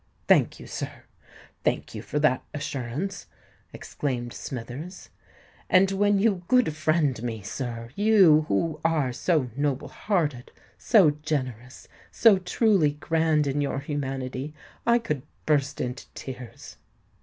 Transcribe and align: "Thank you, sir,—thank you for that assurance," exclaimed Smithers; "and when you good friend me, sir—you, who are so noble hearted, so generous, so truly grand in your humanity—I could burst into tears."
"Thank 0.27 0.59
you, 0.59 0.65
sir,—thank 0.65 1.93
you 1.93 2.01
for 2.01 2.17
that 2.17 2.43
assurance," 2.55 3.27
exclaimed 3.71 4.33
Smithers; 4.33 5.09
"and 5.69 5.91
when 5.91 6.17
you 6.17 6.41
good 6.47 6.75
friend 6.75 7.21
me, 7.21 7.43
sir—you, 7.43 8.45
who 8.47 8.81
are 8.83 9.13
so 9.13 9.51
noble 9.55 9.89
hearted, 9.89 10.51
so 10.79 11.11
generous, 11.11 11.87
so 12.09 12.39
truly 12.39 12.93
grand 12.93 13.45
in 13.45 13.61
your 13.61 13.77
humanity—I 13.77 14.97
could 14.97 15.21
burst 15.45 15.79
into 15.79 16.07
tears." 16.15 16.77